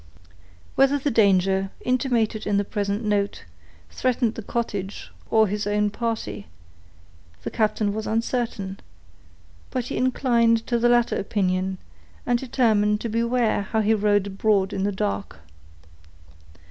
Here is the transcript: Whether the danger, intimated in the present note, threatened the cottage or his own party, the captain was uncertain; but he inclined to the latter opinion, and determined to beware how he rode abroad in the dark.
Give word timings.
Whether 0.73 0.97
the 0.97 1.11
danger, 1.11 1.69
intimated 1.81 2.47
in 2.47 2.57
the 2.57 2.63
present 2.63 3.03
note, 3.03 3.43
threatened 3.91 4.33
the 4.33 4.41
cottage 4.41 5.11
or 5.29 5.45
his 5.45 5.67
own 5.67 5.91
party, 5.91 6.47
the 7.43 7.51
captain 7.51 7.93
was 7.93 8.07
uncertain; 8.07 8.79
but 9.69 9.85
he 9.89 9.97
inclined 9.97 10.65
to 10.65 10.79
the 10.79 10.89
latter 10.89 11.17
opinion, 11.17 11.77
and 12.25 12.39
determined 12.39 12.99
to 13.01 13.09
beware 13.09 13.61
how 13.61 13.81
he 13.81 13.93
rode 13.93 14.25
abroad 14.25 14.73
in 14.73 14.85
the 14.85 14.91
dark. 14.91 15.41